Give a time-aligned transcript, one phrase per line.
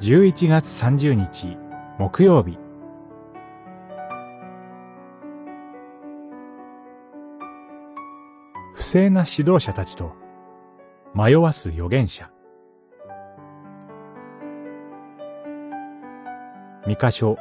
[0.00, 1.58] 11月30日
[1.98, 2.56] 木曜日。
[8.72, 10.14] 不正な指導者たちと
[11.14, 12.30] 迷わす預言者。
[16.86, 17.36] 三箇所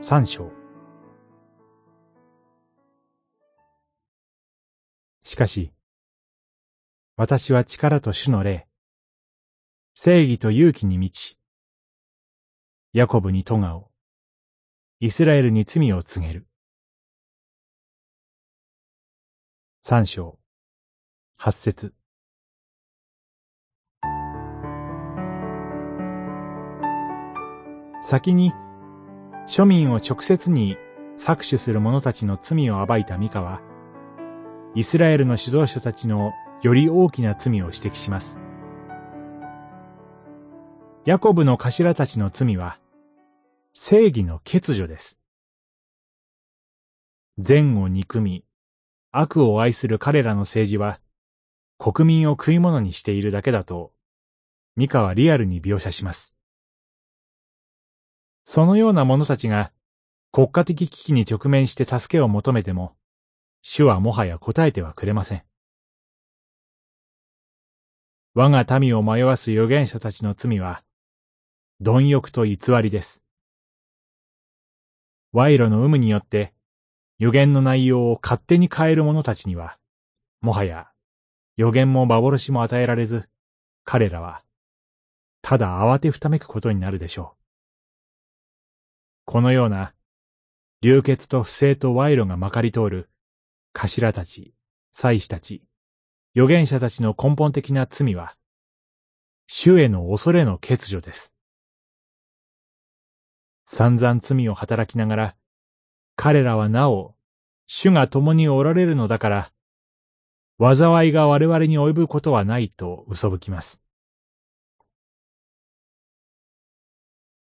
[0.00, 0.50] 三章。
[5.22, 5.72] しかし
[7.18, 8.66] 私は力と主の霊
[9.96, 11.38] 正義と勇気に満ち、
[12.92, 13.92] ヤコブに咎を、
[14.98, 16.48] イスラエルに罪を告げる。
[19.82, 20.40] 三章、
[21.38, 21.94] 八節。
[28.02, 28.52] 先に、
[29.46, 30.76] 庶民を直接に
[31.16, 33.60] 搾取する者たちの罪を暴いたミカは、
[34.74, 38.43] イスラエルの指導者たちのより大きな罪を指摘します。
[41.06, 42.78] ヤコブの頭たちの罪は、
[43.74, 45.18] 正義の欠如です。
[47.36, 48.46] 善を憎み、
[49.12, 51.00] 悪を愛する彼らの政治は、
[51.76, 53.92] 国民を食い物にしているだけだと、
[54.76, 56.34] ミカはリアルに描写します。
[58.44, 59.72] そのような者たちが、
[60.32, 62.96] 国家的危機に直面して助けを求めても、
[63.60, 65.42] 主はもはや答えてはくれません。
[68.32, 70.82] 我が民を迷わす預言者たちの罪は、
[71.84, 73.22] 貪欲と偽りです。
[75.32, 76.54] 賄賂の有無によって
[77.18, 79.76] 予言の内容を勝手に変える者たちには、
[80.40, 80.88] もはや
[81.58, 83.28] 予言も幻も与えられず、
[83.84, 84.42] 彼らは、
[85.42, 87.42] ただ慌てふためくことになるでしょう。
[89.26, 89.92] このような、
[90.80, 93.10] 流血と不正と賄賂がまかり通る、
[93.74, 94.54] 頭たち、
[94.90, 95.62] 祭司たち、
[96.34, 98.38] 預言者たちの根本的な罪は、
[99.46, 101.33] 主への恐れの欠如です。
[103.64, 105.36] 散々罪を働きながら、
[106.16, 107.14] 彼らはなお、
[107.66, 109.52] 主が共におられるのだから、
[110.58, 113.80] 災いが我々に及ぶことはないと嘘吹きます。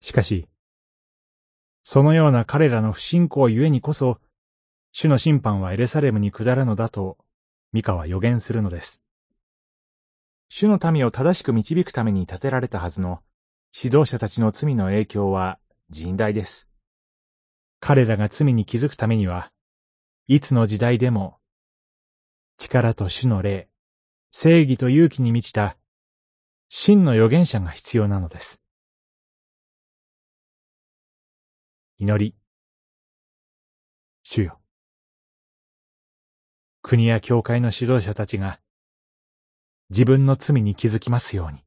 [0.00, 0.48] しかし、
[1.82, 4.18] そのような彼らの不信仰ゆえにこそ、
[4.92, 7.18] 主の審判はエレサレムに下るのだと、
[7.72, 9.02] ミカは予言するのです。
[10.48, 13.20] 主の民を正しく導くために建てられたはずの
[13.72, 15.60] 指導者たちの罪の影響は
[15.92, 16.70] 甚大です。
[17.80, 19.52] 彼らが罪に気づくためには、
[20.26, 21.38] いつの時代でも、
[22.58, 23.68] 力と主の霊、
[24.30, 25.76] 正義と勇気に満ちた、
[26.68, 28.62] 真の預言者が必要なのです。
[31.98, 32.36] 祈り。
[34.22, 34.60] 主よ。
[36.82, 38.60] 国や教会の指導者たちが、
[39.90, 41.64] 自分の罪に気づきますように。